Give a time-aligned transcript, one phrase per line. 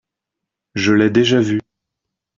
[0.73, 1.59] Je l'ai déjà vu.